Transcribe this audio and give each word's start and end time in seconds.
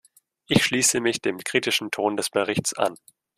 Ich 0.47 0.63
schließe 0.63 0.99
mich 0.99 1.21
dem 1.21 1.37
kritischen 1.37 1.91
Ton 1.91 2.17
des 2.17 2.31
Berichts 2.31 2.73
an. 2.73 2.95